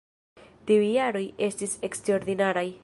Tiuj 0.71 0.87
jaroj 0.95 1.23
estis 1.49 1.79
eksterordinaraj. 1.91 2.69